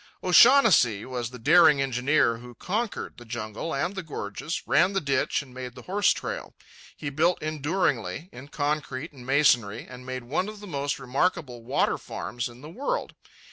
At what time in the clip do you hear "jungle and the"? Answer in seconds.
3.23-4.01